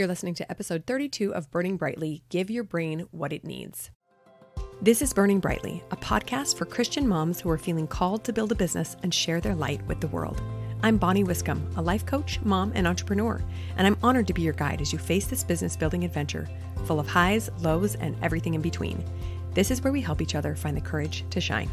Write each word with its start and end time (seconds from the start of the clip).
You're 0.00 0.08
listening 0.08 0.32
to 0.36 0.50
episode 0.50 0.86
32 0.86 1.34
of 1.34 1.50
Burning 1.50 1.76
Brightly 1.76 2.22
Give 2.30 2.48
Your 2.48 2.64
Brain 2.64 3.06
What 3.10 3.34
It 3.34 3.44
Needs. 3.44 3.90
This 4.80 5.02
is 5.02 5.12
Burning 5.12 5.40
Brightly, 5.40 5.84
a 5.90 5.96
podcast 5.98 6.56
for 6.56 6.64
Christian 6.64 7.06
moms 7.06 7.38
who 7.38 7.50
are 7.50 7.58
feeling 7.58 7.86
called 7.86 8.24
to 8.24 8.32
build 8.32 8.50
a 8.50 8.54
business 8.54 8.96
and 9.02 9.12
share 9.12 9.42
their 9.42 9.54
light 9.54 9.86
with 9.86 10.00
the 10.00 10.06
world. 10.06 10.40
I'm 10.82 10.96
Bonnie 10.96 11.22
Wiscombe, 11.22 11.70
a 11.76 11.82
life 11.82 12.06
coach, 12.06 12.40
mom, 12.40 12.72
and 12.74 12.86
entrepreneur, 12.86 13.44
and 13.76 13.86
I'm 13.86 13.98
honored 14.02 14.26
to 14.28 14.32
be 14.32 14.40
your 14.40 14.54
guide 14.54 14.80
as 14.80 14.90
you 14.90 14.98
face 14.98 15.26
this 15.26 15.44
business 15.44 15.76
building 15.76 16.02
adventure 16.04 16.48
full 16.86 16.98
of 16.98 17.06
highs, 17.06 17.50
lows, 17.58 17.94
and 17.96 18.16
everything 18.22 18.54
in 18.54 18.62
between. 18.62 19.04
This 19.52 19.70
is 19.70 19.82
where 19.82 19.92
we 19.92 20.00
help 20.00 20.22
each 20.22 20.34
other 20.34 20.56
find 20.56 20.74
the 20.74 20.80
courage 20.80 21.26
to 21.28 21.42
shine. 21.42 21.68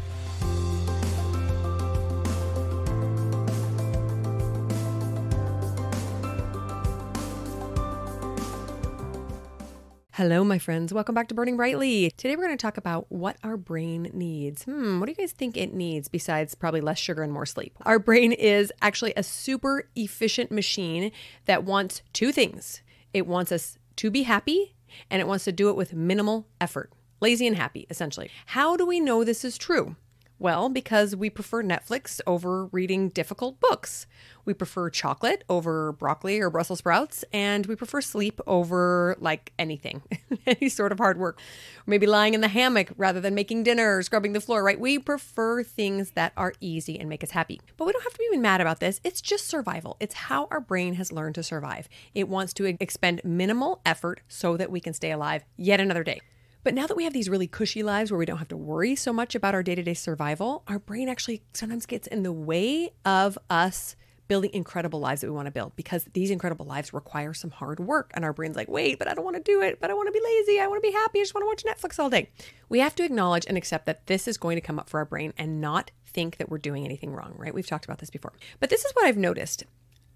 Hello, 10.18 10.42
my 10.42 10.58
friends. 10.58 10.92
Welcome 10.92 11.14
back 11.14 11.28
to 11.28 11.34
Burning 11.36 11.56
Brightly. 11.56 12.10
Today 12.10 12.34
we're 12.34 12.46
going 12.46 12.58
to 12.58 12.60
talk 12.60 12.76
about 12.76 13.06
what 13.08 13.36
our 13.44 13.56
brain 13.56 14.10
needs. 14.12 14.64
Hmm, 14.64 14.98
what 14.98 15.06
do 15.06 15.12
you 15.12 15.16
guys 15.16 15.30
think 15.30 15.56
it 15.56 15.72
needs 15.72 16.08
besides 16.08 16.56
probably 16.56 16.80
less 16.80 16.98
sugar 16.98 17.22
and 17.22 17.32
more 17.32 17.46
sleep? 17.46 17.76
Our 17.86 18.00
brain 18.00 18.32
is 18.32 18.72
actually 18.82 19.12
a 19.16 19.22
super 19.22 19.88
efficient 19.94 20.50
machine 20.50 21.12
that 21.44 21.62
wants 21.62 22.02
two 22.12 22.32
things 22.32 22.82
it 23.12 23.28
wants 23.28 23.52
us 23.52 23.78
to 23.94 24.10
be 24.10 24.24
happy 24.24 24.74
and 25.08 25.20
it 25.20 25.28
wants 25.28 25.44
to 25.44 25.52
do 25.52 25.70
it 25.70 25.76
with 25.76 25.94
minimal 25.94 26.48
effort. 26.60 26.90
Lazy 27.20 27.46
and 27.46 27.56
happy, 27.56 27.86
essentially. 27.88 28.28
How 28.46 28.76
do 28.76 28.84
we 28.84 28.98
know 28.98 29.22
this 29.22 29.44
is 29.44 29.56
true? 29.56 29.94
Well, 30.40 30.68
because 30.68 31.16
we 31.16 31.30
prefer 31.30 31.64
Netflix 31.64 32.20
over 32.24 32.66
reading 32.66 33.08
difficult 33.08 33.58
books. 33.58 34.06
We 34.44 34.54
prefer 34.54 34.88
chocolate 34.88 35.42
over 35.48 35.90
broccoli 35.90 36.38
or 36.38 36.48
Brussels 36.48 36.78
sprouts, 36.78 37.24
and 37.32 37.66
we 37.66 37.74
prefer 37.74 38.00
sleep 38.00 38.40
over 38.46 39.16
like 39.18 39.52
anything, 39.58 40.00
any 40.46 40.68
sort 40.68 40.92
of 40.92 40.98
hard 40.98 41.18
work. 41.18 41.40
Maybe 41.86 42.06
lying 42.06 42.34
in 42.34 42.40
the 42.40 42.48
hammock 42.48 42.92
rather 42.96 43.20
than 43.20 43.34
making 43.34 43.64
dinner 43.64 43.96
or 43.96 44.02
scrubbing 44.04 44.32
the 44.32 44.40
floor, 44.40 44.62
right? 44.62 44.78
We 44.78 45.00
prefer 45.00 45.64
things 45.64 46.12
that 46.12 46.32
are 46.36 46.54
easy 46.60 47.00
and 47.00 47.08
make 47.08 47.24
us 47.24 47.32
happy. 47.32 47.60
But 47.76 47.86
we 47.86 47.92
don't 47.92 48.04
have 48.04 48.12
to 48.12 48.18
be 48.18 48.26
even 48.26 48.40
mad 48.40 48.60
about 48.60 48.78
this. 48.78 49.00
It's 49.02 49.20
just 49.20 49.48
survival. 49.48 49.96
It's 49.98 50.14
how 50.14 50.46
our 50.52 50.60
brain 50.60 50.94
has 50.94 51.10
learned 51.10 51.34
to 51.34 51.42
survive. 51.42 51.88
It 52.14 52.28
wants 52.28 52.52
to 52.54 52.64
expend 52.64 53.22
minimal 53.24 53.80
effort 53.84 54.20
so 54.28 54.56
that 54.56 54.70
we 54.70 54.78
can 54.78 54.94
stay 54.94 55.10
alive 55.10 55.44
yet 55.56 55.80
another 55.80 56.04
day. 56.04 56.20
But 56.68 56.74
now 56.74 56.86
that 56.86 56.98
we 56.98 57.04
have 57.04 57.14
these 57.14 57.30
really 57.30 57.46
cushy 57.46 57.82
lives 57.82 58.10
where 58.10 58.18
we 58.18 58.26
don't 58.26 58.36
have 58.36 58.48
to 58.48 58.56
worry 58.58 58.94
so 58.94 59.10
much 59.10 59.34
about 59.34 59.54
our 59.54 59.62
day 59.62 59.74
to 59.74 59.82
day 59.82 59.94
survival, 59.94 60.64
our 60.68 60.78
brain 60.78 61.08
actually 61.08 61.42
sometimes 61.54 61.86
gets 61.86 62.06
in 62.06 62.24
the 62.24 62.30
way 62.30 62.90
of 63.06 63.38
us 63.48 63.96
building 64.26 64.50
incredible 64.52 65.00
lives 65.00 65.22
that 65.22 65.28
we 65.28 65.34
want 65.34 65.46
to 65.46 65.50
build 65.50 65.74
because 65.76 66.04
these 66.12 66.30
incredible 66.30 66.66
lives 66.66 66.92
require 66.92 67.32
some 67.32 67.48
hard 67.48 67.80
work. 67.80 68.10
And 68.12 68.22
our 68.22 68.34
brain's 68.34 68.54
like, 68.54 68.68
wait, 68.68 68.98
but 68.98 69.08
I 69.08 69.14
don't 69.14 69.24
want 69.24 69.36
to 69.36 69.42
do 69.42 69.62
it, 69.62 69.80
but 69.80 69.90
I 69.90 69.94
want 69.94 70.08
to 70.08 70.12
be 70.12 70.20
lazy. 70.22 70.60
I 70.60 70.66
want 70.66 70.82
to 70.82 70.86
be 70.86 70.92
happy. 70.92 71.20
I 71.20 71.22
just 71.22 71.34
want 71.34 71.44
to 71.44 71.46
watch 71.46 71.64
Netflix 71.64 71.98
all 71.98 72.10
day. 72.10 72.28
We 72.68 72.80
have 72.80 72.94
to 72.96 73.02
acknowledge 73.02 73.46
and 73.46 73.56
accept 73.56 73.86
that 73.86 74.06
this 74.06 74.28
is 74.28 74.36
going 74.36 74.58
to 74.58 74.60
come 74.60 74.78
up 74.78 74.90
for 74.90 74.98
our 74.98 75.06
brain 75.06 75.32
and 75.38 75.62
not 75.62 75.90
think 76.04 76.36
that 76.36 76.50
we're 76.50 76.58
doing 76.58 76.84
anything 76.84 77.14
wrong, 77.14 77.32
right? 77.38 77.54
We've 77.54 77.66
talked 77.66 77.86
about 77.86 78.00
this 78.00 78.10
before. 78.10 78.34
But 78.60 78.68
this 78.68 78.84
is 78.84 78.92
what 78.92 79.06
I've 79.06 79.16
noticed 79.16 79.64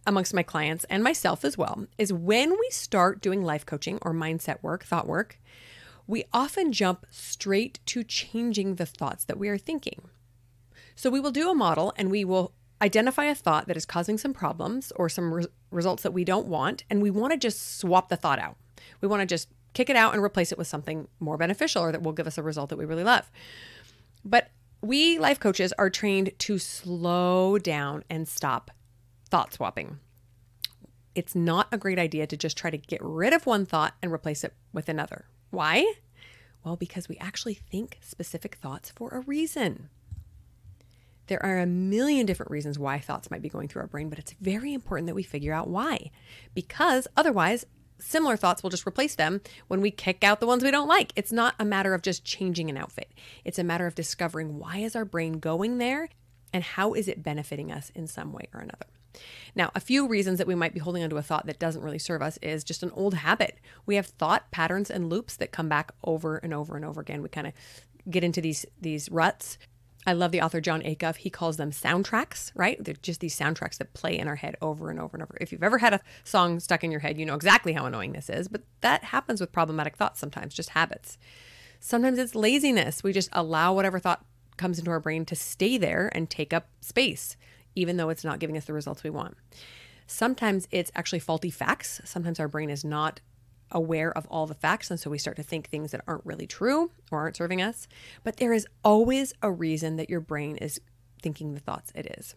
amongst 0.06 0.34
my 0.34 0.42
clients 0.42 0.84
and 0.90 1.02
myself 1.02 1.46
as 1.46 1.56
well 1.56 1.86
is 1.96 2.12
when 2.12 2.50
we 2.50 2.68
start 2.70 3.22
doing 3.22 3.42
life 3.42 3.64
coaching 3.64 3.98
or 4.02 4.12
mindset 4.12 4.62
work, 4.62 4.84
thought 4.84 5.06
work, 5.06 5.38
we 6.06 6.24
often 6.32 6.72
jump 6.72 7.06
straight 7.10 7.78
to 7.86 8.02
changing 8.04 8.76
the 8.76 8.86
thoughts 8.86 9.24
that 9.24 9.38
we 9.38 9.48
are 9.48 9.58
thinking. 9.58 10.02
So 10.94 11.10
we 11.10 11.20
will 11.20 11.30
do 11.30 11.50
a 11.50 11.54
model 11.54 11.92
and 11.96 12.10
we 12.10 12.24
will 12.24 12.52
identify 12.82 13.24
a 13.24 13.34
thought 13.34 13.68
that 13.68 13.76
is 13.76 13.86
causing 13.86 14.18
some 14.18 14.34
problems 14.34 14.92
or 14.96 15.08
some 15.08 15.32
re- 15.32 15.46
results 15.70 16.02
that 16.02 16.12
we 16.12 16.24
don't 16.24 16.48
want, 16.48 16.84
and 16.90 17.00
we 17.00 17.10
want 17.10 17.32
to 17.32 17.38
just 17.38 17.78
swap 17.78 18.08
the 18.08 18.16
thought 18.16 18.40
out. 18.40 18.56
We 19.00 19.08
want 19.08 19.20
to 19.20 19.26
just 19.26 19.48
kick 19.72 19.88
it 19.88 19.96
out 19.96 20.14
and 20.14 20.22
replace 20.22 20.52
it 20.52 20.58
with 20.58 20.66
something 20.66 21.08
more 21.20 21.38
beneficial 21.38 21.82
or 21.82 21.92
that 21.92 22.02
will 22.02 22.12
give 22.12 22.26
us 22.26 22.38
a 22.38 22.42
result 22.42 22.70
that 22.70 22.76
we 22.76 22.84
really 22.84 23.04
love. 23.04 23.30
But 24.24 24.50
we 24.82 25.18
life 25.18 25.38
coaches 25.38 25.72
are 25.78 25.88
trained 25.88 26.32
to 26.40 26.58
slow 26.58 27.56
down 27.58 28.04
and 28.10 28.26
stop 28.26 28.70
thought 29.30 29.54
swapping. 29.54 29.98
It's 31.14 31.34
not 31.34 31.68
a 31.70 31.78
great 31.78 31.98
idea 31.98 32.26
to 32.26 32.36
just 32.36 32.56
try 32.56 32.70
to 32.70 32.78
get 32.78 33.02
rid 33.02 33.32
of 33.32 33.46
one 33.46 33.64
thought 33.64 33.94
and 34.02 34.12
replace 34.12 34.44
it 34.44 34.54
with 34.72 34.88
another. 34.88 35.26
Why? 35.52 35.92
Well, 36.64 36.76
because 36.76 37.10
we 37.10 37.18
actually 37.18 37.54
think 37.54 37.98
specific 38.00 38.54
thoughts 38.54 38.90
for 38.90 39.10
a 39.10 39.20
reason. 39.20 39.90
There 41.26 41.44
are 41.44 41.58
a 41.58 41.66
million 41.66 42.24
different 42.24 42.50
reasons 42.50 42.78
why 42.78 42.98
thoughts 42.98 43.30
might 43.30 43.42
be 43.42 43.50
going 43.50 43.68
through 43.68 43.82
our 43.82 43.86
brain, 43.88 44.08
but 44.08 44.18
it's 44.18 44.34
very 44.40 44.72
important 44.72 45.08
that 45.08 45.14
we 45.14 45.22
figure 45.22 45.52
out 45.52 45.68
why. 45.68 46.10
Because 46.54 47.06
otherwise, 47.18 47.66
similar 47.98 48.38
thoughts 48.38 48.62
will 48.62 48.70
just 48.70 48.86
replace 48.86 49.14
them 49.14 49.42
when 49.68 49.82
we 49.82 49.90
kick 49.90 50.24
out 50.24 50.40
the 50.40 50.46
ones 50.46 50.64
we 50.64 50.70
don't 50.70 50.88
like. 50.88 51.12
It's 51.16 51.32
not 51.32 51.54
a 51.58 51.66
matter 51.66 51.92
of 51.92 52.00
just 52.00 52.24
changing 52.24 52.70
an 52.70 52.78
outfit. 52.78 53.12
It's 53.44 53.58
a 53.58 53.64
matter 53.64 53.86
of 53.86 53.94
discovering 53.94 54.58
why 54.58 54.78
is 54.78 54.96
our 54.96 55.04
brain 55.04 55.34
going 55.34 55.76
there 55.76 56.08
and 56.50 56.64
how 56.64 56.94
is 56.94 57.08
it 57.08 57.22
benefiting 57.22 57.70
us 57.70 57.90
in 57.94 58.06
some 58.06 58.32
way 58.32 58.48
or 58.54 58.60
another. 58.60 58.86
Now, 59.54 59.70
a 59.74 59.80
few 59.80 60.06
reasons 60.08 60.38
that 60.38 60.46
we 60.46 60.54
might 60.54 60.74
be 60.74 60.80
holding 60.80 61.02
onto 61.02 61.16
a 61.16 61.22
thought 61.22 61.46
that 61.46 61.58
doesn't 61.58 61.82
really 61.82 61.98
serve 61.98 62.22
us 62.22 62.38
is 62.42 62.64
just 62.64 62.82
an 62.82 62.90
old 62.92 63.14
habit. 63.14 63.58
We 63.86 63.96
have 63.96 64.06
thought 64.06 64.50
patterns 64.50 64.90
and 64.90 65.10
loops 65.10 65.36
that 65.36 65.52
come 65.52 65.68
back 65.68 65.92
over 66.04 66.36
and 66.36 66.54
over 66.54 66.76
and 66.76 66.84
over 66.84 67.00
again. 67.00 67.22
We 67.22 67.28
kind 67.28 67.46
of 67.46 67.52
get 68.08 68.24
into 68.24 68.40
these 68.40 68.66
these 68.80 69.10
ruts. 69.10 69.58
I 70.04 70.14
love 70.14 70.32
the 70.32 70.42
author 70.42 70.60
Jon 70.60 70.82
Acuff. 70.82 71.16
He 71.16 71.30
calls 71.30 71.58
them 71.58 71.70
soundtracks, 71.70 72.50
right? 72.56 72.82
They're 72.82 72.94
just 72.94 73.20
these 73.20 73.38
soundtracks 73.38 73.78
that 73.78 73.94
play 73.94 74.18
in 74.18 74.26
our 74.26 74.34
head 74.34 74.56
over 74.60 74.90
and 74.90 74.98
over 74.98 75.16
and 75.16 75.22
over. 75.22 75.36
If 75.40 75.52
you've 75.52 75.62
ever 75.62 75.78
had 75.78 75.94
a 75.94 76.00
song 76.24 76.58
stuck 76.58 76.82
in 76.82 76.90
your 76.90 77.00
head, 77.00 77.18
you 77.18 77.26
know 77.26 77.36
exactly 77.36 77.72
how 77.72 77.86
annoying 77.86 78.12
this 78.12 78.28
is, 78.28 78.48
but 78.48 78.62
that 78.80 79.04
happens 79.04 79.40
with 79.40 79.52
problematic 79.52 79.96
thoughts 79.96 80.18
sometimes, 80.18 80.54
just 80.54 80.70
habits. 80.70 81.18
Sometimes 81.78 82.18
it's 82.18 82.34
laziness. 82.34 83.04
We 83.04 83.12
just 83.12 83.28
allow 83.32 83.72
whatever 83.74 84.00
thought 84.00 84.24
comes 84.56 84.78
into 84.78 84.90
our 84.90 85.00
brain 85.00 85.24
to 85.26 85.36
stay 85.36 85.78
there 85.78 86.10
and 86.12 86.28
take 86.28 86.52
up 86.52 86.68
space 86.80 87.36
even 87.74 87.96
though 87.96 88.08
it's 88.08 88.24
not 88.24 88.38
giving 88.38 88.56
us 88.56 88.64
the 88.64 88.72
results 88.72 89.02
we 89.02 89.10
want. 89.10 89.36
Sometimes 90.06 90.68
it's 90.70 90.92
actually 90.94 91.20
faulty 91.20 91.50
facts. 91.50 92.00
Sometimes 92.04 92.38
our 92.38 92.48
brain 92.48 92.70
is 92.70 92.84
not 92.84 93.20
aware 93.70 94.16
of 94.16 94.26
all 94.26 94.46
the 94.46 94.54
facts. 94.54 94.90
And 94.90 95.00
so 95.00 95.10
we 95.10 95.18
start 95.18 95.36
to 95.36 95.42
think 95.42 95.68
things 95.68 95.90
that 95.92 96.02
aren't 96.06 96.26
really 96.26 96.46
true 96.46 96.90
or 97.10 97.20
aren't 97.20 97.36
serving 97.36 97.62
us. 97.62 97.88
But 98.22 98.36
there 98.36 98.52
is 98.52 98.66
always 98.84 99.32
a 99.42 99.50
reason 99.50 99.96
that 99.96 100.10
your 100.10 100.20
brain 100.20 100.56
is 100.56 100.80
thinking 101.22 101.54
the 101.54 101.60
thoughts 101.60 101.92
it 101.94 102.14
is. 102.18 102.34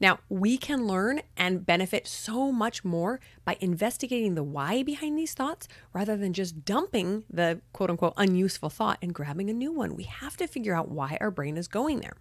Now, 0.00 0.18
we 0.28 0.58
can 0.58 0.86
learn 0.86 1.22
and 1.36 1.64
benefit 1.64 2.08
so 2.08 2.50
much 2.50 2.84
more 2.84 3.20
by 3.44 3.56
investigating 3.60 4.34
the 4.34 4.42
why 4.42 4.82
behind 4.82 5.16
these 5.16 5.34
thoughts 5.34 5.68
rather 5.92 6.16
than 6.16 6.32
just 6.32 6.64
dumping 6.64 7.24
the 7.30 7.60
quote 7.72 7.90
unquote 7.90 8.14
unuseful 8.16 8.70
thought 8.70 8.98
and 9.00 9.14
grabbing 9.14 9.48
a 9.48 9.54
new 9.54 9.72
one. 9.72 9.94
We 9.94 10.04
have 10.04 10.36
to 10.38 10.48
figure 10.48 10.74
out 10.74 10.90
why 10.90 11.16
our 11.20 11.30
brain 11.30 11.56
is 11.56 11.68
going 11.68 12.00
there. 12.00 12.16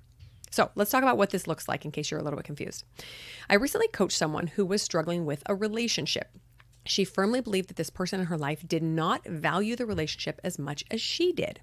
So 0.51 0.69
let's 0.75 0.91
talk 0.91 1.01
about 1.01 1.17
what 1.17 1.29
this 1.29 1.47
looks 1.47 1.67
like 1.67 1.85
in 1.85 1.91
case 1.91 2.11
you're 2.11 2.19
a 2.19 2.23
little 2.23 2.37
bit 2.37 2.45
confused. 2.45 2.83
I 3.49 3.55
recently 3.55 3.87
coached 3.87 4.17
someone 4.17 4.47
who 4.47 4.65
was 4.65 4.81
struggling 4.81 5.25
with 5.25 5.41
a 5.45 5.55
relationship. 5.55 6.29
She 6.85 7.05
firmly 7.05 7.41
believed 7.41 7.69
that 7.69 7.77
this 7.77 7.89
person 7.89 8.19
in 8.19 8.25
her 8.25 8.37
life 8.37 8.67
did 8.67 8.83
not 8.83 9.25
value 9.25 9.75
the 9.75 9.85
relationship 9.85 10.41
as 10.43 10.59
much 10.59 10.83
as 10.91 10.99
she 10.99 11.31
did. 11.31 11.61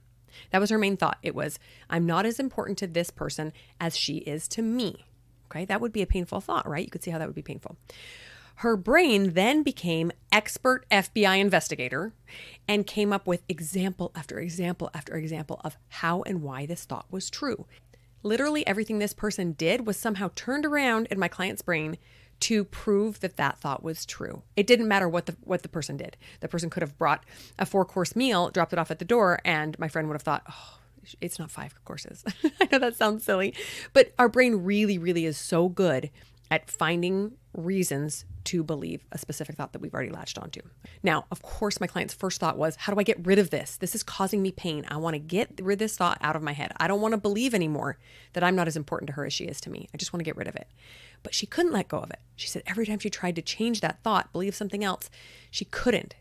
That 0.50 0.60
was 0.60 0.70
her 0.70 0.78
main 0.78 0.96
thought. 0.96 1.18
It 1.22 1.34
was, 1.34 1.58
I'm 1.90 2.06
not 2.06 2.24
as 2.24 2.40
important 2.40 2.78
to 2.78 2.86
this 2.86 3.10
person 3.10 3.52
as 3.78 3.96
she 3.96 4.18
is 4.18 4.48
to 4.48 4.62
me. 4.62 5.04
Okay, 5.50 5.64
that 5.66 5.80
would 5.80 5.92
be 5.92 6.02
a 6.02 6.06
painful 6.06 6.40
thought, 6.40 6.68
right? 6.68 6.84
You 6.84 6.90
could 6.90 7.02
see 7.02 7.10
how 7.10 7.18
that 7.18 7.28
would 7.28 7.34
be 7.34 7.42
painful. 7.42 7.76
Her 8.56 8.76
brain 8.76 9.34
then 9.34 9.62
became 9.62 10.10
expert 10.32 10.84
FBI 10.90 11.38
investigator 11.38 12.12
and 12.66 12.86
came 12.86 13.12
up 13.12 13.26
with 13.26 13.44
example 13.48 14.10
after 14.16 14.40
example 14.40 14.90
after 14.94 15.14
example 15.14 15.60
of 15.62 15.76
how 15.88 16.22
and 16.22 16.42
why 16.42 16.66
this 16.66 16.84
thought 16.84 17.06
was 17.10 17.30
true. 17.30 17.66
Literally 18.22 18.66
everything 18.66 18.98
this 18.98 19.12
person 19.14 19.52
did 19.52 19.86
was 19.86 19.96
somehow 19.96 20.30
turned 20.34 20.66
around 20.66 21.06
in 21.10 21.18
my 21.18 21.28
client's 21.28 21.62
brain 21.62 21.98
to 22.40 22.64
prove 22.64 23.20
that 23.20 23.36
that 23.36 23.58
thought 23.58 23.82
was 23.82 24.06
true. 24.06 24.42
It 24.56 24.66
didn't 24.66 24.88
matter 24.88 25.08
what 25.08 25.26
the 25.26 25.36
what 25.42 25.62
the 25.62 25.68
person 25.68 25.96
did. 25.96 26.16
The 26.40 26.48
person 26.48 26.70
could 26.70 26.82
have 26.82 26.96
brought 26.98 27.24
a 27.58 27.66
four 27.66 27.84
course 27.84 28.14
meal, 28.14 28.50
dropped 28.50 28.72
it 28.72 28.78
off 28.78 28.90
at 28.90 28.98
the 28.98 29.04
door, 29.04 29.40
and 29.44 29.78
my 29.78 29.88
friend 29.88 30.08
would 30.08 30.14
have 30.14 30.22
thought, 30.22 30.44
"Oh, 30.48 30.78
it's 31.20 31.38
not 31.38 31.50
five 31.50 31.74
courses." 31.84 32.24
I 32.60 32.68
know 32.70 32.78
that 32.78 32.96
sounds 32.96 33.24
silly, 33.24 33.54
but 33.92 34.12
our 34.18 34.28
brain 34.28 34.56
really, 34.56 34.98
really 34.98 35.24
is 35.24 35.36
so 35.36 35.68
good 35.68 36.10
at 36.50 36.70
finding 36.70 37.32
reasons 37.58 38.24
to 38.44 38.62
believe 38.62 39.04
a 39.12 39.18
specific 39.18 39.56
thought 39.56 39.72
that 39.72 39.82
we've 39.82 39.92
already 39.92 40.10
latched 40.10 40.38
onto. 40.38 40.60
Now, 41.02 41.26
of 41.30 41.42
course, 41.42 41.80
my 41.80 41.86
client's 41.86 42.14
first 42.14 42.40
thought 42.40 42.56
was, 42.56 42.76
How 42.76 42.94
do 42.94 43.00
I 43.00 43.02
get 43.02 43.26
rid 43.26 43.38
of 43.38 43.50
this? 43.50 43.76
This 43.76 43.94
is 43.94 44.02
causing 44.02 44.40
me 44.40 44.52
pain. 44.52 44.86
I 44.88 44.96
want 44.96 45.14
to 45.14 45.18
get 45.18 45.60
rid 45.60 45.74
of 45.74 45.78
this 45.80 45.96
thought 45.96 46.18
out 46.20 46.36
of 46.36 46.42
my 46.42 46.52
head. 46.52 46.72
I 46.78 46.88
don't 46.88 47.00
want 47.00 47.12
to 47.12 47.18
believe 47.18 47.54
anymore 47.54 47.98
that 48.32 48.44
I'm 48.44 48.56
not 48.56 48.68
as 48.68 48.76
important 48.76 49.08
to 49.08 49.14
her 49.14 49.26
as 49.26 49.32
she 49.32 49.44
is 49.44 49.60
to 49.62 49.70
me. 49.70 49.88
I 49.92 49.98
just 49.98 50.12
want 50.12 50.20
to 50.20 50.24
get 50.24 50.36
rid 50.36 50.48
of 50.48 50.56
it. 50.56 50.68
But 51.22 51.34
she 51.34 51.46
couldn't 51.46 51.72
let 51.72 51.88
go 51.88 51.98
of 51.98 52.10
it. 52.10 52.20
She 52.36 52.48
said 52.48 52.62
every 52.66 52.86
time 52.86 53.00
she 53.00 53.10
tried 53.10 53.36
to 53.36 53.42
change 53.42 53.80
that 53.80 54.02
thought, 54.02 54.32
believe 54.32 54.54
something 54.54 54.84
else, 54.84 55.10
she 55.50 55.64
couldn't. 55.64 56.14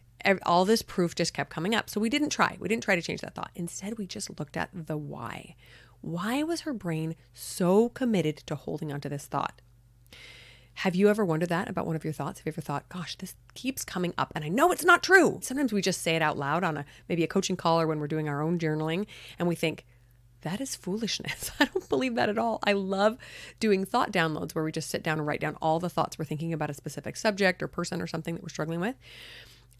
All 0.45 0.65
this 0.65 0.81
proof 0.81 1.15
just 1.15 1.33
kept 1.33 1.49
coming 1.49 1.73
up. 1.73 1.89
So 1.89 2.01
we 2.01 2.09
didn't 2.09 2.31
try. 2.31 2.57
We 2.59 2.67
didn't 2.67 2.83
try 2.83 2.95
to 2.95 3.01
change 3.01 3.21
that 3.21 3.35
thought. 3.35 3.51
Instead, 3.55 3.97
we 3.97 4.07
just 4.07 4.37
looked 4.39 4.57
at 4.57 4.69
the 4.73 4.97
why. 4.97 5.55
Why 6.01 6.43
was 6.43 6.61
her 6.61 6.73
brain 6.73 7.15
so 7.33 7.89
committed 7.89 8.37
to 8.47 8.55
holding 8.55 8.91
onto 8.91 9.07
this 9.07 9.25
thought? 9.25 9.61
Have 10.81 10.95
you 10.95 11.09
ever 11.09 11.25
wondered 11.25 11.49
that 11.49 11.67
about 11.67 11.87
one 11.87 11.95
of 11.95 12.03
your 12.03 12.13
thoughts? 12.13 12.39
Have 12.39 12.45
you 12.45 12.51
ever 12.51 12.61
thought, 12.61 12.87
gosh, 12.87 13.15
this 13.15 13.33
keeps 13.55 13.83
coming 13.83 14.13
up 14.15 14.31
and 14.35 14.45
I 14.45 14.47
know 14.47 14.71
it's 14.71 14.85
not 14.85 15.01
true? 15.01 15.39
Sometimes 15.41 15.73
we 15.73 15.81
just 15.81 16.03
say 16.03 16.15
it 16.15 16.21
out 16.21 16.37
loud 16.37 16.63
on 16.63 16.77
a 16.77 16.85
maybe 17.09 17.23
a 17.23 17.27
coaching 17.27 17.55
call 17.55 17.81
or 17.81 17.87
when 17.87 17.99
we're 17.99 18.05
doing 18.05 18.29
our 18.29 18.43
own 18.43 18.59
journaling 18.59 19.07
and 19.39 19.47
we 19.47 19.55
think, 19.55 19.87
that 20.41 20.61
is 20.61 20.75
foolishness. 20.75 21.49
I 21.59 21.65
don't 21.65 21.89
believe 21.89 22.13
that 22.13 22.29
at 22.29 22.37
all. 22.37 22.59
I 22.63 22.73
love 22.73 23.17
doing 23.59 23.85
thought 23.85 24.11
downloads 24.11 24.53
where 24.53 24.63
we 24.63 24.71
just 24.71 24.91
sit 24.91 25.01
down 25.01 25.17
and 25.17 25.25
write 25.25 25.41
down 25.41 25.57
all 25.63 25.79
the 25.79 25.89
thoughts 25.89 26.19
we're 26.19 26.25
thinking 26.25 26.53
about 26.53 26.69
a 26.69 26.75
specific 26.75 27.15
subject 27.15 27.63
or 27.63 27.67
person 27.67 27.99
or 27.99 28.05
something 28.05 28.35
that 28.35 28.43
we're 28.43 28.49
struggling 28.49 28.79
with. 28.79 28.95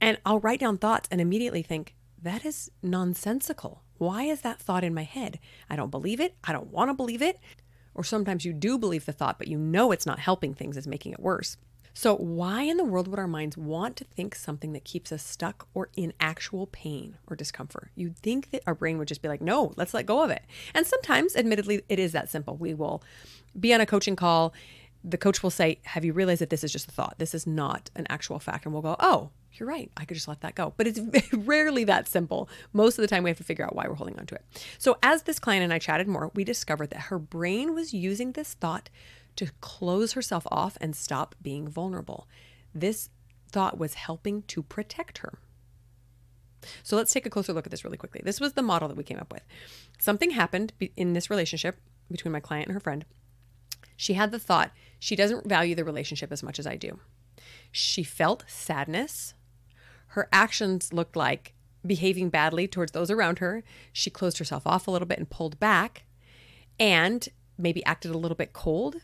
And 0.02 0.18
I'll 0.26 0.40
write 0.40 0.62
down 0.62 0.80
thoughts 0.80 1.08
and 1.12 1.22
immediately 1.22 1.62
think, 1.62 1.94
that 2.24 2.44
is 2.44 2.72
nonsensical. 2.82 3.84
Why 4.00 4.24
is 4.24 4.42
that 4.42 4.60
thought 4.60 4.84
in 4.84 4.96
my 4.96 5.04
head? 5.04 5.38
I 5.70 5.76
don't 5.76 5.92
believe 5.92 6.20
it. 6.20 6.36
I 6.44 6.54
don't 6.54 6.72
want 6.72 6.90
to 6.90 6.96
believe 6.96 7.22
it. 7.22 7.40
Or 7.98 8.04
sometimes 8.04 8.46
you 8.46 8.54
do 8.54 8.78
believe 8.78 9.06
the 9.06 9.12
thought, 9.12 9.38
but 9.38 9.48
you 9.48 9.58
know 9.58 9.92
it's 9.92 10.06
not 10.06 10.20
helping 10.20 10.54
things, 10.54 10.78
it's 10.78 10.88
making 10.88 11.12
it 11.12 11.20
worse. 11.20 11.58
So, 11.94 12.16
why 12.16 12.62
in 12.62 12.78
the 12.78 12.84
world 12.84 13.08
would 13.08 13.18
our 13.18 13.28
minds 13.28 13.58
want 13.58 13.96
to 13.96 14.04
think 14.04 14.36
something 14.36 14.72
that 14.74 14.84
keeps 14.84 15.12
us 15.12 15.26
stuck 15.26 15.68
or 15.74 15.90
in 15.98 16.14
actual 16.20 16.68
pain 16.68 17.18
or 17.26 17.36
discomfort? 17.36 17.90
You'd 17.96 18.20
think 18.20 18.52
that 18.52 18.62
our 18.68 18.76
brain 18.76 19.00
would 19.00 19.08
just 19.08 19.24
be 19.24 19.28
like, 19.28 19.42
no, 19.42 19.74
let's 19.78 19.96
let 19.96 20.06
go 20.06 20.24
of 20.24 20.30
it. 20.30 20.44
And 20.76 20.86
sometimes, 20.86 21.36
admittedly, 21.36 21.82
it 21.90 21.98
is 21.98 22.12
that 22.12 22.30
simple. 22.30 22.56
We 22.56 22.76
will 22.76 23.02
be 23.60 23.74
on 23.74 23.82
a 23.82 23.88
coaching 23.88 24.16
call. 24.16 24.54
The 25.10 25.18
coach 25.18 25.42
will 25.42 25.50
say, 25.50 25.80
Have 25.84 26.04
you 26.04 26.14
realized 26.14 26.42
that 26.42 26.50
this 26.50 26.64
is 26.64 26.72
just 26.72 26.90
a 26.90 26.92
thought? 26.92 27.16
This 27.18 27.34
is 27.34 27.48
not 27.48 27.90
an 27.96 28.06
actual 28.10 28.40
fact. 28.40 28.66
And 28.66 28.74
we'll 28.74 28.82
go, 28.82 28.96
Oh, 29.00 29.30
you're 29.54 29.70
right. 29.70 29.92
I 29.98 30.06
could 30.06 30.16
just 30.16 30.28
let 30.28 30.42
that 30.42 30.56
go. 30.56 30.74
But 30.78 30.88
it's 30.88 31.00
rarely 31.34 31.84
that 31.86 32.08
simple. 32.08 32.50
Most 32.74 32.98
of 32.98 33.02
the 33.02 33.08
time, 33.08 33.24
we 33.24 33.30
have 33.30 33.38
to 33.38 33.44
figure 33.44 33.66
out 33.66 33.76
why 33.76 33.88
we're 33.88 33.96
holding 33.96 34.20
on 34.20 34.26
to 34.28 34.36
it. 34.36 34.46
So, 34.78 34.98
as 35.02 35.24
this 35.24 35.40
client 35.40 35.64
and 35.64 35.74
I 35.74 35.80
chatted 35.80 36.08
more, 36.08 36.32
we 36.36 36.44
discovered 36.44 36.90
that 36.92 37.04
her 37.04 37.20
brain 37.20 37.74
was 37.74 37.94
using 37.94 38.34
this 38.34 38.54
thought 38.54 38.90
to 39.38 39.52
close 39.62 40.14
herself 40.14 40.46
off 40.52 40.78
and 40.82 40.96
stop 40.96 41.36
being 41.42 41.68
vulnerable. 41.68 42.28
This 42.74 43.10
thought 43.50 43.78
was 43.78 43.96
helping 43.96 44.42
to 44.44 44.64
protect 44.64 45.20
her. 45.20 45.40
So, 46.84 46.96
let's 46.96 47.14
take 47.14 47.26
a 47.26 47.30
closer 47.30 47.54
look 47.54 47.66
at 47.66 47.72
this 47.72 47.84
really 47.84 47.98
quickly. 47.98 48.22
This 48.24 48.40
was 48.40 48.54
the 48.54 48.62
model 48.62 48.88
that 48.88 48.98
we 48.98 49.04
came 49.04 49.20
up 49.20 49.32
with. 49.32 49.44
Something 50.00 50.32
happened 50.32 50.74
in 50.96 51.14
this 51.14 51.30
relationship 51.30 51.78
between 52.12 52.32
my 52.32 52.40
client 52.40 52.68
and 52.68 52.74
her 52.74 52.80
friend. 52.80 53.06
She 53.98 54.14
had 54.14 54.32
the 54.32 54.40
thought, 54.40 54.72
she 55.00 55.16
doesn't 55.16 55.48
value 55.48 55.76
the 55.76 55.84
relationship 55.84 56.32
as 56.32 56.42
much 56.42 56.58
as 56.58 56.66
I 56.66 56.78
do. 56.78 57.00
She 57.72 58.04
felt 58.04 58.46
sadness 58.48 59.34
her 60.18 60.28
actions 60.32 60.94
looked 60.94 61.16
like 61.16 61.54
behaving 61.86 62.30
badly 62.30 62.68
towards 62.68 62.92
those 62.92 63.12
around 63.12 63.40
her. 63.40 63.64
She 63.94 64.10
closed 64.10 64.40
herself 64.40 64.66
off 64.66 64.88
a 64.88 64.92
little 64.92 65.08
bit 65.08 65.20
and 65.20 65.30
pulled 65.30 65.60
back 65.60 66.06
and 66.80 67.28
maybe 67.58 67.86
acted 67.86 68.12
a 68.12 68.18
little 68.18 68.36
bit 68.36 68.54
cold. 68.54 68.96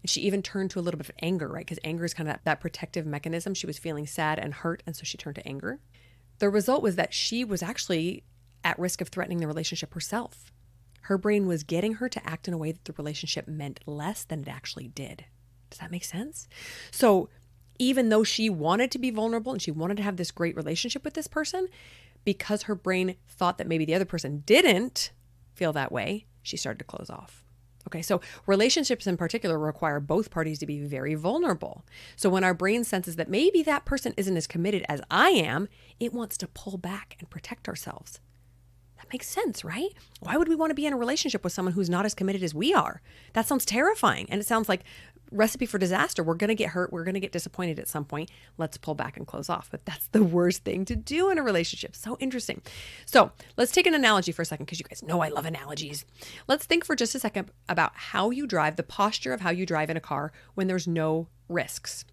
And 0.00 0.10
she 0.10 0.22
even 0.22 0.42
turned 0.42 0.70
to 0.70 0.80
a 0.80 0.82
little 0.82 0.98
bit 0.98 1.08
of 1.08 1.14
anger, 1.20 1.48
right? 1.48 1.64
Because 1.64 1.78
anger 1.84 2.04
is 2.04 2.14
kind 2.14 2.28
of 2.28 2.36
that, 2.36 2.44
that 2.44 2.60
protective 2.60 3.06
mechanism. 3.06 3.54
She 3.54 3.66
was 3.66 3.78
feeling 3.78 4.06
sad 4.06 4.38
and 4.38 4.54
hurt, 4.54 4.82
and 4.86 4.96
so 4.96 5.04
she 5.04 5.18
turned 5.18 5.36
to 5.36 5.46
anger. 5.46 5.78
The 6.38 6.48
result 6.48 6.82
was 6.82 6.96
that 6.96 7.14
she 7.14 7.44
was 7.44 7.62
actually 7.62 8.24
at 8.64 8.78
risk 8.78 9.00
of 9.00 9.08
threatening 9.08 9.38
the 9.38 9.46
relationship 9.46 9.94
herself. 9.94 10.52
Her 11.02 11.18
brain 11.18 11.46
was 11.46 11.62
getting 11.62 11.94
her 11.94 12.08
to 12.08 12.28
act 12.28 12.48
in 12.48 12.54
a 12.54 12.58
way 12.58 12.72
that 12.72 12.84
the 12.84 12.94
relationship 12.96 13.48
meant 13.48 13.80
less 13.86 14.24
than 14.24 14.40
it 14.40 14.48
actually 14.48 14.88
did. 14.88 15.24
Does 15.70 15.78
that 15.78 15.90
make 15.90 16.04
sense? 16.04 16.48
So 16.90 17.28
even 17.78 18.08
though 18.08 18.24
she 18.24 18.48
wanted 18.50 18.90
to 18.92 18.98
be 18.98 19.10
vulnerable 19.10 19.52
and 19.52 19.62
she 19.62 19.70
wanted 19.70 19.96
to 19.96 20.02
have 20.02 20.16
this 20.16 20.30
great 20.30 20.56
relationship 20.56 21.04
with 21.04 21.14
this 21.14 21.26
person, 21.26 21.68
because 22.24 22.62
her 22.62 22.74
brain 22.74 23.16
thought 23.28 23.58
that 23.58 23.66
maybe 23.66 23.84
the 23.84 23.94
other 23.94 24.04
person 24.04 24.42
didn't 24.46 25.10
feel 25.54 25.72
that 25.72 25.92
way, 25.92 26.26
she 26.42 26.56
started 26.56 26.78
to 26.78 26.84
close 26.84 27.10
off. 27.10 27.44
Okay, 27.88 28.02
so 28.02 28.20
relationships 28.46 29.08
in 29.08 29.16
particular 29.16 29.58
require 29.58 29.98
both 29.98 30.30
parties 30.30 30.60
to 30.60 30.66
be 30.66 30.80
very 30.80 31.14
vulnerable. 31.14 31.84
So 32.14 32.30
when 32.30 32.44
our 32.44 32.54
brain 32.54 32.84
senses 32.84 33.16
that 33.16 33.28
maybe 33.28 33.62
that 33.64 33.84
person 33.84 34.14
isn't 34.16 34.36
as 34.36 34.46
committed 34.46 34.84
as 34.88 35.02
I 35.10 35.30
am, 35.30 35.68
it 35.98 36.12
wants 36.12 36.36
to 36.38 36.46
pull 36.46 36.78
back 36.78 37.16
and 37.18 37.28
protect 37.28 37.68
ourselves. 37.68 38.20
That 39.02 39.12
makes 39.12 39.28
sense, 39.28 39.64
right? 39.64 39.90
Why 40.20 40.36
would 40.36 40.48
we 40.48 40.54
want 40.54 40.70
to 40.70 40.74
be 40.74 40.86
in 40.86 40.92
a 40.92 40.96
relationship 40.96 41.42
with 41.42 41.52
someone 41.52 41.74
who's 41.74 41.90
not 41.90 42.06
as 42.06 42.14
committed 42.14 42.44
as 42.44 42.54
we 42.54 42.72
are? 42.72 43.02
That 43.32 43.48
sounds 43.48 43.64
terrifying. 43.64 44.26
And 44.30 44.40
it 44.40 44.44
sounds 44.44 44.68
like 44.68 44.84
recipe 45.32 45.66
for 45.66 45.76
disaster. 45.78 46.22
We're 46.22 46.34
going 46.34 46.48
to 46.48 46.54
get 46.54 46.68
hurt. 46.70 46.92
We're 46.92 47.02
going 47.02 47.14
to 47.14 47.20
get 47.20 47.32
disappointed 47.32 47.80
at 47.80 47.88
some 47.88 48.04
point. 48.04 48.30
Let's 48.58 48.76
pull 48.76 48.94
back 48.94 49.16
and 49.16 49.26
close 49.26 49.48
off. 49.48 49.68
But 49.72 49.84
that's 49.86 50.06
the 50.08 50.22
worst 50.22 50.62
thing 50.62 50.84
to 50.84 50.94
do 50.94 51.30
in 51.30 51.38
a 51.38 51.42
relationship. 51.42 51.96
So 51.96 52.16
interesting. 52.20 52.62
So 53.06 53.32
let's 53.56 53.72
take 53.72 53.88
an 53.88 53.94
analogy 53.94 54.30
for 54.30 54.42
a 54.42 54.46
second 54.46 54.66
because 54.66 54.78
you 54.78 54.86
guys 54.88 55.02
know 55.02 55.20
I 55.20 55.28
love 55.28 55.46
analogies. 55.46 56.04
Let's 56.46 56.64
think 56.64 56.84
for 56.84 56.94
just 56.94 57.16
a 57.16 57.18
second 57.18 57.50
about 57.68 57.90
how 57.94 58.30
you 58.30 58.46
drive, 58.46 58.76
the 58.76 58.84
posture 58.84 59.32
of 59.32 59.40
how 59.40 59.50
you 59.50 59.66
drive 59.66 59.90
in 59.90 59.96
a 59.96 60.00
car 60.00 60.32
when 60.54 60.68
there's 60.68 60.86
no 60.86 61.26
risks 61.48 62.04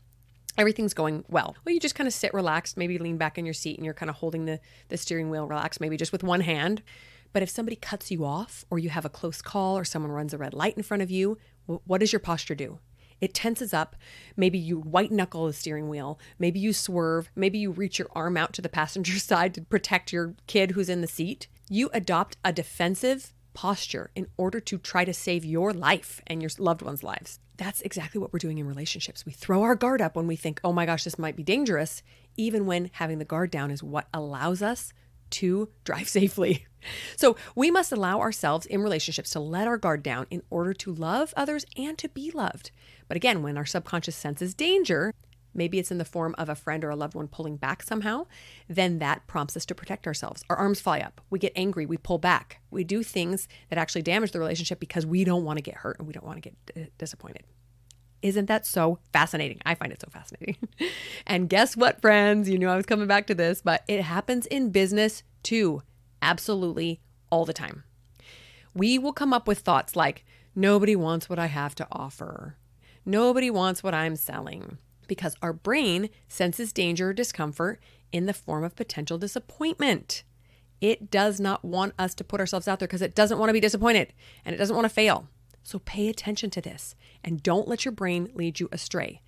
everything's 0.60 0.94
going 0.94 1.24
well. 1.30 1.56
Well, 1.66 1.74
you 1.74 1.80
just 1.80 1.96
kind 1.96 2.08
of 2.08 2.14
sit 2.14 2.34
relaxed, 2.34 2.78
maybe 2.78 2.98
lean 2.98 3.18
back 3.18 3.38
in 3.38 3.46
your 3.46 3.54
seat 3.54 3.78
and 3.78 3.86
you're 3.86 3.94
kind 3.94 4.10
of 4.10 4.18
holding 4.18 4.46
the, 4.46 4.60
the 4.90 4.98
steering 4.98 5.30
wheel 5.30 5.48
relaxed, 5.48 5.80
maybe 5.80 5.98
just 5.98 6.12
with 6.12 6.24
one 6.24 6.42
hand. 6.42 6.84
But 7.32 7.44
if 7.44 7.50
somebody 7.50 7.76
cuts 7.76 8.12
you 8.12 8.26
off, 8.26 8.66
or 8.70 8.80
you 8.80 8.90
have 8.90 9.06
a 9.06 9.10
close 9.10 9.42
call, 9.42 9.78
or 9.78 9.86
someone 9.86 10.12
runs 10.12 10.34
a 10.34 10.38
red 10.38 10.54
light 10.54 10.76
in 10.76 10.84
front 10.84 11.04
of 11.04 11.12
you, 11.12 11.38
what 11.66 12.00
does 12.00 12.12
your 12.12 12.20
posture 12.20 12.56
do? 12.56 12.80
It 13.22 13.34
tenses 13.34 13.74
up. 13.74 13.96
Maybe 14.36 14.58
you 14.58 14.80
white 14.80 15.12
knuckle 15.12 15.46
the 15.46 15.54
steering 15.54 15.90
wheel. 15.90 16.20
Maybe 16.40 16.60
you 16.60 16.74
swerve. 16.74 17.30
Maybe 17.36 17.60
you 17.60 17.72
reach 17.72 18.00
your 18.00 18.08
arm 18.14 18.38
out 18.38 18.54
to 18.54 18.62
the 18.62 18.70
passenger 18.70 19.20
side 19.20 19.54
to 19.56 19.62
protect 19.62 20.12
your 20.12 20.36
kid 20.48 20.72
who's 20.72 20.90
in 20.90 21.02
the 21.02 21.08
seat. 21.08 21.48
You 21.70 21.90
adopt 21.94 22.38
a 22.44 22.52
defensive 22.52 23.34
posture 23.54 24.12
in 24.16 24.28
order 24.38 24.60
to 24.60 24.78
try 24.78 25.06
to 25.06 25.14
save 25.14 25.46
your 25.46 25.74
life 25.74 26.22
and 26.28 26.42
your 26.42 26.52
loved 26.58 26.82
ones' 26.82 27.04
lives. 27.04 27.40
That's 27.58 27.82
exactly 27.82 28.20
what 28.20 28.32
we're 28.32 28.40
doing 28.40 28.58
in 28.58 28.68
relationships. 28.68 29.26
We 29.26 29.32
throw 29.32 29.64
our 29.64 29.76
guard 29.76 30.02
up 30.02 30.16
when 30.16 30.28
we 30.28 30.36
think, 30.36 30.62
oh 30.64 30.72
my 30.72 30.86
gosh, 30.86 31.04
this 31.04 31.20
might 31.20 31.36
be 31.36 31.44
dangerous, 31.44 32.04
even 32.38 32.66
when 32.66 32.90
having 32.94 33.20
the 33.20 33.26
guard 33.26 33.52
down 33.52 33.72
is 33.72 33.84
what 33.84 34.08
allows 34.14 34.62
us 34.62 34.94
to 35.32 35.70
drive 35.84 36.08
safely. 36.10 36.66
So 37.18 37.36
we 37.56 37.72
must 37.72 37.92
allow 37.92 38.20
ourselves 38.20 38.66
in 38.66 38.82
relationships 38.82 39.32
to 39.32 39.40
let 39.40 39.68
our 39.68 39.78
guard 39.78 40.02
down 40.04 40.28
in 40.30 40.42
order 40.50 40.74
to 40.76 40.94
love 40.94 41.34
others 41.36 41.66
and 41.76 41.98
to 41.98 42.08
be 42.08 42.32
loved. 42.32 42.72
But 43.08 43.18
again, 43.18 43.44
when 43.44 43.58
our 43.58 43.66
subconscious 43.66 44.16
senses 44.16 44.54
danger, 44.54 45.14
maybe 45.54 45.80
it's 45.80 45.92
in 45.92 45.98
the 45.98 46.06
form 46.06 46.36
of 46.38 46.50
a 46.50 46.56
friend 46.56 46.84
or 46.84 46.90
a 46.90 46.96
loved 46.96 47.16
one 47.16 47.28
pulling 47.28 47.58
back 47.58 47.84
somehow, 47.84 48.26
then 48.68 49.00
that 49.00 49.26
prompts 49.28 49.58
us 49.58 49.66
to 49.66 49.76
protect 49.76 50.08
ourselves. 50.08 50.44
Our 50.50 50.56
arms 50.56 50.80
fly 50.80 51.00
up, 51.00 51.22
we 51.30 51.40
get 51.40 51.54
angry, 51.56 51.86
we 51.86 51.98
pull 51.98 52.18
back, 52.18 52.62
we 52.72 52.84
do 52.84 53.04
things 53.04 53.48
that 53.70 53.80
actually 53.80 54.02
damage 54.02 54.32
the 54.32 54.40
relationship 54.40 54.80
because 54.80 55.06
we 55.06 55.24
don't 55.24 55.44
want 55.44 55.58
to 55.58 55.64
get 55.64 55.76
hurt 55.76 55.98
and 56.00 56.08
we 56.08 56.14
don't 56.14 56.26
want 56.26 56.42
to 56.42 56.50
get 56.50 56.98
disappointed. 56.98 57.44
Isn't 58.22 58.48
that 58.48 58.66
so 58.66 59.00
fascinating? 59.14 59.60
I 59.66 59.76
find 59.76 59.94
it 59.94 60.02
so 60.02 60.10
fascinating. 60.12 60.58
and 61.28 61.50
guess 61.50 61.78
what, 61.78 62.02
friends? 62.02 62.50
You 62.50 62.58
knew 62.58 62.68
I 62.68 62.76
was 62.76 62.86
coming 62.86 63.08
back 63.08 63.28
to 63.28 63.36
this, 63.36 63.62
but 63.62 63.84
it 63.88 64.02
happens 64.02 64.46
in 64.48 64.72
business 64.72 65.24
too. 65.42 65.84
Absolutely 66.22 67.00
all 67.30 67.46
the 67.46 67.54
time. 67.54 67.84
We 68.74 69.00
will 69.00 69.14
come 69.14 69.34
up 69.34 69.48
with 69.48 69.60
thoughts 69.60 69.96
like, 69.96 70.26
nobody 70.54 70.96
wants 70.96 71.30
what 71.30 71.40
I 71.40 71.46
have 71.46 71.76
to 71.76 71.88
offer. 71.92 72.58
Nobody 73.06 73.50
wants 73.50 73.82
what 73.82 73.94
I'm 73.94 74.18
selling 74.18 74.78
because 75.10 75.36
our 75.42 75.52
brain 75.52 76.10
senses 76.30 76.72
danger 76.72 77.10
or 77.10 77.14
discomfort 77.14 77.82
in 78.14 78.26
the 78.26 78.34
form 78.34 78.64
of 78.64 78.76
potential 78.76 79.18
disappointment. 79.18 80.24
It 80.80 81.12
does 81.12 81.40
not 81.40 81.66
want 81.66 81.94
us 82.00 82.16
to 82.16 82.24
put 82.24 82.40
ourselves 82.40 82.68
out 82.68 82.80
there 82.80 82.88
because 82.88 83.02
it 83.02 83.16
doesn't 83.16 83.38
want 83.38 83.50
to 83.50 83.54
be 83.54 83.60
disappointed 83.60 84.14
and 84.46 84.56
it 84.56 84.58
doesn't 84.58 84.76
want 84.76 84.86
to 84.86 84.94
fail. 84.94 85.28
So 85.64 85.80
pay 85.80 86.08
attention 86.08 86.50
to 86.52 86.62
this 86.62 86.96
and 87.24 87.44
don't 87.44 87.68
let 87.68 87.84
your 87.84 87.92
brain 87.92 88.30
lead 88.34 88.60
you 88.62 88.70
astray. 88.72 89.22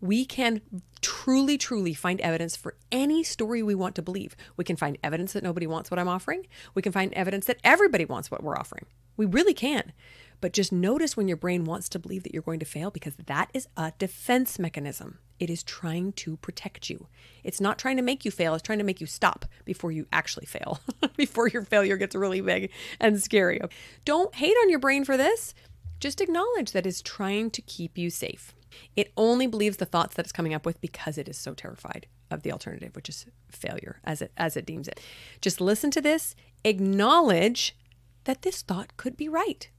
We 0.00 0.24
can 0.24 0.60
truly, 1.00 1.58
truly 1.58 1.94
find 1.94 2.20
evidence 2.20 2.56
for 2.56 2.76
any 2.92 3.24
story 3.24 3.62
we 3.62 3.74
want 3.74 3.94
to 3.96 4.02
believe. 4.02 4.36
We 4.56 4.64
can 4.64 4.76
find 4.76 4.98
evidence 5.02 5.32
that 5.32 5.42
nobody 5.42 5.66
wants 5.66 5.90
what 5.90 5.98
I'm 5.98 6.08
offering. 6.08 6.46
We 6.74 6.82
can 6.82 6.92
find 6.92 7.12
evidence 7.14 7.46
that 7.46 7.58
everybody 7.64 8.04
wants 8.04 8.30
what 8.30 8.42
we're 8.42 8.56
offering. 8.56 8.86
We 9.16 9.26
really 9.26 9.54
can. 9.54 9.92
But 10.40 10.52
just 10.52 10.72
notice 10.72 11.16
when 11.16 11.28
your 11.28 11.36
brain 11.36 11.64
wants 11.64 11.88
to 11.90 11.98
believe 11.98 12.22
that 12.22 12.32
you're 12.32 12.42
going 12.42 12.60
to 12.60 12.66
fail 12.66 12.90
because 12.90 13.16
that 13.26 13.50
is 13.52 13.68
a 13.76 13.92
defense 13.98 14.58
mechanism. 14.58 15.18
It 15.40 15.50
is 15.50 15.62
trying 15.62 16.12
to 16.14 16.36
protect 16.38 16.90
you. 16.90 17.06
It's 17.44 17.60
not 17.60 17.78
trying 17.78 17.96
to 17.96 18.02
make 18.02 18.24
you 18.24 18.30
fail, 18.30 18.54
it's 18.54 18.62
trying 18.62 18.78
to 18.78 18.84
make 18.84 19.00
you 19.00 19.06
stop 19.06 19.46
before 19.64 19.92
you 19.92 20.06
actually 20.12 20.46
fail, 20.46 20.80
before 21.16 21.48
your 21.48 21.62
failure 21.62 21.96
gets 21.96 22.14
really 22.14 22.40
big 22.40 22.70
and 23.00 23.22
scary. 23.22 23.60
Don't 24.04 24.34
hate 24.34 24.56
on 24.62 24.70
your 24.70 24.78
brain 24.78 25.04
for 25.04 25.16
this. 25.16 25.54
Just 26.00 26.20
acknowledge 26.20 26.72
that 26.72 26.86
it's 26.86 27.02
trying 27.02 27.50
to 27.50 27.62
keep 27.62 27.98
you 27.98 28.10
safe. 28.10 28.54
It 28.94 29.12
only 29.16 29.46
believes 29.46 29.78
the 29.78 29.86
thoughts 29.86 30.14
that 30.14 30.26
it's 30.26 30.32
coming 30.32 30.54
up 30.54 30.66
with 30.66 30.80
because 30.80 31.18
it 31.18 31.28
is 31.28 31.38
so 31.38 31.54
terrified 31.54 32.06
of 32.30 32.42
the 32.42 32.52
alternative, 32.52 32.94
which 32.94 33.08
is 33.08 33.26
failure 33.50 34.00
as 34.04 34.20
it 34.22 34.30
as 34.36 34.56
it 34.56 34.66
deems 34.66 34.86
it. 34.86 35.00
Just 35.40 35.60
listen 35.60 35.90
to 35.92 36.00
this, 36.00 36.36
acknowledge 36.64 37.76
that 38.24 38.42
this 38.42 38.62
thought 38.62 38.96
could 38.96 39.16
be 39.16 39.28
right 39.28 39.70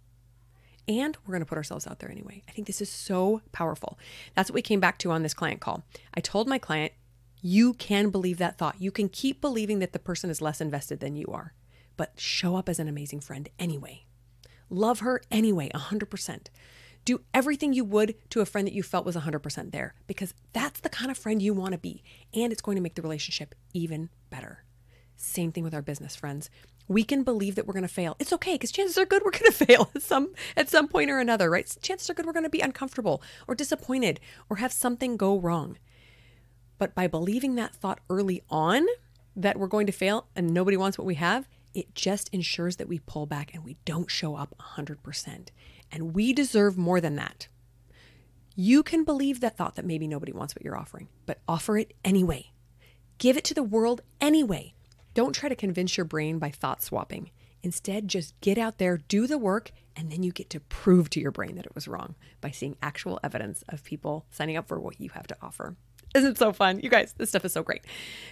and 0.89 1.15
we're 1.25 1.33
going 1.33 1.41
to 1.41 1.45
put 1.45 1.57
ourselves 1.57 1.85
out 1.85 1.99
there 1.99 2.11
anyway. 2.11 2.41
I 2.49 2.51
think 2.51 2.65
this 2.65 2.81
is 2.81 2.89
so 2.89 3.41
powerful. 3.51 3.99
That's 4.35 4.49
what 4.49 4.55
we 4.55 4.61
came 4.63 4.79
back 4.79 4.97
to 4.99 5.11
on 5.11 5.21
this 5.21 5.35
client 5.35 5.61
call. 5.61 5.83
I 6.15 6.19
told 6.19 6.49
my 6.49 6.57
client, 6.57 6.93
you 7.41 7.73
can 7.75 8.09
believe 8.09 8.39
that 8.39 8.57
thought. 8.57 8.81
You 8.81 8.91
can 8.91 9.07
keep 9.07 9.39
believing 9.39 9.79
that 9.79 9.93
the 9.93 9.99
person 9.99 10.31
is 10.31 10.41
less 10.41 10.59
invested 10.59 10.99
than 10.99 11.15
you 11.15 11.27
are, 11.27 11.53
but 11.95 12.19
show 12.19 12.55
up 12.55 12.67
as 12.67 12.79
an 12.79 12.87
amazing 12.87 13.21
friend 13.21 13.47
anyway. 13.59 14.05
Love 14.69 14.99
her 14.99 15.21
anyway, 15.31 15.69
100%. 15.73 16.47
Do 17.05 17.21
everything 17.33 17.71
you 17.71 17.85
would 17.85 18.15
to 18.31 18.41
a 18.41 18.45
friend 18.45 18.67
that 18.67 18.73
you 18.73 18.83
felt 18.83 19.05
was 19.05 19.15
100% 19.15 19.71
there 19.71 19.93
because 20.07 20.33
that's 20.53 20.79
the 20.79 20.89
kind 20.89 21.09
of 21.11 21.17
friend 21.17 21.41
you 21.41 21.53
want 21.53 21.71
to 21.73 21.77
be. 21.77 22.03
And 22.33 22.51
it's 22.51 22.61
going 22.61 22.75
to 22.75 22.81
make 22.81 22.95
the 22.95 23.01
relationship 23.01 23.55
even 23.73 24.09
better. 24.29 24.63
Same 25.15 25.51
thing 25.51 25.63
with 25.63 25.73
our 25.73 25.81
business 25.81 26.15
friends. 26.15 26.49
We 26.89 27.05
can 27.05 27.23
believe 27.23 27.55
that 27.55 27.65
we're 27.65 27.73
going 27.73 27.83
to 27.83 27.87
fail. 27.87 28.17
It's 28.19 28.33
okay 28.33 28.55
because 28.55 28.71
chances 28.71 28.97
are 28.97 29.05
good 29.05 29.21
we're 29.23 29.31
going 29.31 29.45
to 29.51 29.65
fail 29.65 29.89
at 29.95 30.01
some 30.01 30.33
at 30.57 30.69
some 30.69 30.89
point 30.89 31.09
or 31.09 31.19
another, 31.19 31.49
right? 31.49 31.73
Chances 31.81 32.09
are 32.09 32.13
good 32.13 32.25
we're 32.25 32.33
going 32.33 32.43
to 32.43 32.49
be 32.49 32.59
uncomfortable 32.59 33.21
or 33.47 33.55
disappointed 33.55 34.19
or 34.49 34.57
have 34.57 34.73
something 34.73 35.15
go 35.15 35.39
wrong. 35.39 35.77
But 36.77 36.95
by 36.95 37.07
believing 37.07 37.55
that 37.55 37.75
thought 37.75 37.99
early 38.09 38.43
on 38.49 38.85
that 39.35 39.57
we're 39.57 39.67
going 39.67 39.85
to 39.85 39.93
fail 39.93 40.27
and 40.35 40.53
nobody 40.53 40.75
wants 40.75 40.97
what 40.97 41.07
we 41.07 41.15
have, 41.15 41.47
it 41.73 41.93
just 41.93 42.29
ensures 42.33 42.77
that 42.77 42.87
we 42.87 42.99
pull 42.99 43.25
back 43.25 43.53
and 43.53 43.63
we 43.63 43.77
don't 43.85 44.09
show 44.09 44.35
up 44.35 44.55
100%. 44.75 45.49
And 45.91 46.15
we 46.15 46.33
deserve 46.33 46.77
more 46.77 46.99
than 46.99 47.15
that. 47.15 47.47
You 48.55 48.83
can 48.83 49.03
believe 49.03 49.39
that 49.39 49.55
thought 49.55 49.75
that 49.75 49.85
maybe 49.85 50.07
nobody 50.07 50.31
wants 50.31 50.55
what 50.55 50.63
you're 50.63 50.77
offering, 50.77 51.07
but 51.25 51.39
offer 51.47 51.77
it 51.77 51.93
anyway. 52.03 52.51
Give 53.17 53.37
it 53.37 53.43
to 53.45 53.53
the 53.53 53.63
world 53.63 54.01
anyway. 54.19 54.73
Don't 55.19 55.33
try 55.33 55.49
to 55.49 55.55
convince 55.55 55.97
your 55.97 56.05
brain 56.05 56.39
by 56.39 56.49
thought 56.49 56.81
swapping. 56.81 57.31
Instead, 57.61 58.07
just 58.07 58.39
get 58.39 58.57
out 58.57 58.77
there, 58.77 58.95
do 58.95 59.27
the 59.27 59.37
work, 59.37 59.71
and 59.93 60.09
then 60.09 60.23
you 60.23 60.31
get 60.31 60.49
to 60.51 60.61
prove 60.61 61.09
to 61.09 61.19
your 61.19 61.29
brain 61.29 61.57
that 61.57 61.65
it 61.65 61.75
was 61.75 61.89
wrong 61.89 62.15
by 62.39 62.51
seeing 62.51 62.77
actual 62.81 63.19
evidence 63.21 63.61
of 63.67 63.83
people 63.83 64.25
signing 64.31 64.55
up 64.55 64.65
for 64.65 64.79
what 64.79 64.97
you 64.97 65.09
have 65.09 65.27
to 65.27 65.35
offer. 65.41 65.75
Isn't 66.15 66.31
it 66.31 66.37
so 66.37 66.53
fun? 66.53 66.79
You 66.79 66.89
guys, 66.89 67.15
this 67.17 67.27
stuff 67.27 67.43
is 67.43 67.51
so 67.51 67.63
great. 67.63 67.83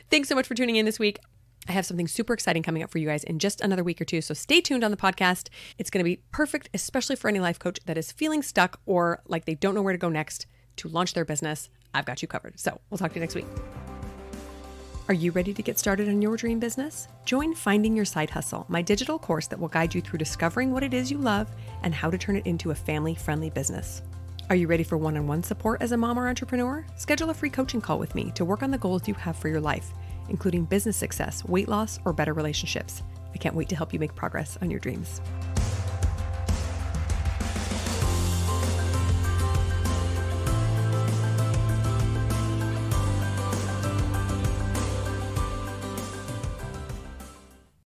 Thanks 0.09 0.29
so 0.29 0.35
much 0.35 0.47
for 0.47 0.55
tuning 0.55 0.77
in 0.77 0.85
this 0.85 0.97
week. 0.97 1.19
I 1.67 1.73
have 1.73 1.85
something 1.85 2.07
super 2.07 2.33
exciting 2.33 2.63
coming 2.63 2.83
up 2.83 2.89
for 2.89 2.99
you 2.99 3.07
guys 3.07 3.25
in 3.25 3.37
just 3.37 3.59
another 3.59 3.83
week 3.83 3.99
or 3.99 4.05
two. 4.05 4.21
So 4.21 4.33
stay 4.33 4.61
tuned 4.61 4.85
on 4.85 4.91
the 4.91 4.95
podcast. 4.95 5.49
It's 5.77 5.89
going 5.89 5.99
to 5.99 6.09
be 6.09 6.21
perfect, 6.31 6.69
especially 6.73 7.17
for 7.17 7.27
any 7.27 7.41
life 7.41 7.59
coach 7.59 7.81
that 7.85 7.97
is 7.97 8.13
feeling 8.13 8.41
stuck 8.41 8.79
or 8.85 9.23
like 9.27 9.43
they 9.43 9.55
don't 9.55 9.75
know 9.75 9.81
where 9.81 9.91
to 9.91 9.99
go 9.99 10.07
next 10.07 10.47
to 10.77 10.87
launch 10.87 11.15
their 11.15 11.25
business. 11.25 11.67
I've 11.93 12.05
got 12.05 12.21
you 12.21 12.29
covered. 12.29 12.57
So 12.57 12.79
we'll 12.89 12.97
talk 12.97 13.11
to 13.11 13.15
you 13.15 13.21
next 13.21 13.35
week. 13.35 13.45
Are 15.09 15.13
you 15.13 15.31
ready 15.31 15.53
to 15.53 15.63
get 15.63 15.79
started 15.79 16.09
on 16.09 16.21
your 16.21 16.35
dream 16.35 16.59
business? 16.59 17.07
Join 17.23 17.55
Finding 17.55 17.95
Your 17.95 18.03
Side 18.03 18.29
Hustle, 18.29 18.65
my 18.67 18.81
digital 18.81 19.17
course 19.17 19.47
that 19.47 19.57
will 19.57 19.69
guide 19.69 19.95
you 19.95 20.01
through 20.01 20.19
discovering 20.19 20.73
what 20.73 20.83
it 20.83 20.93
is 20.93 21.09
you 21.09 21.17
love 21.17 21.49
and 21.83 21.95
how 21.95 22.09
to 22.09 22.17
turn 22.17 22.35
it 22.35 22.45
into 22.45 22.71
a 22.71 22.75
family 22.75 23.15
friendly 23.15 23.49
business. 23.49 24.01
Are 24.49 24.55
you 24.55 24.67
ready 24.67 24.83
for 24.83 24.97
one 24.97 25.15
on 25.15 25.25
one 25.25 25.43
support 25.43 25.81
as 25.81 25.93
a 25.93 25.97
mom 25.97 26.19
or 26.19 26.27
entrepreneur? 26.27 26.85
Schedule 26.97 27.29
a 27.29 27.33
free 27.33 27.49
coaching 27.49 27.79
call 27.79 27.99
with 27.99 28.15
me 28.15 28.31
to 28.31 28.43
work 28.43 28.63
on 28.63 28.71
the 28.71 28.77
goals 28.77 29.07
you 29.07 29.13
have 29.13 29.37
for 29.37 29.47
your 29.47 29.61
life 29.61 29.93
including 30.29 30.65
business 30.65 30.97
success, 30.97 31.43
weight 31.45 31.67
loss, 31.67 31.99
or 32.05 32.13
better 32.13 32.33
relationships. 32.33 33.03
I 33.33 33.37
can't 33.37 33.55
wait 33.55 33.69
to 33.69 33.75
help 33.75 33.93
you 33.93 33.99
make 33.99 34.15
progress 34.15 34.57
on 34.61 34.71
your 34.71 34.79
dreams. 34.79 35.21